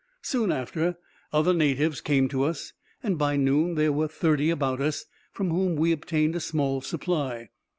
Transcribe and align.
Soon 0.23 0.51
after, 0.51 0.97
other 1.31 1.53
natives 1.53 2.01
came 2.01 2.27
to 2.29 2.41
us; 2.43 2.73
and 3.03 3.19
by 3.19 3.35
noon 3.37 3.75
there 3.75 3.91
were 3.91 4.07
thirty 4.07 4.49
about 4.49 4.81
us, 4.81 5.05
from 5.31 5.51
whom 5.51 5.75
we 5.75 5.91
obtained 5.91 6.35
a 6.35 6.39
small 6.39 6.81
supply. 6.81 7.49